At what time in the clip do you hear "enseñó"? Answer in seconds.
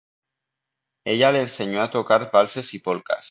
1.41-1.79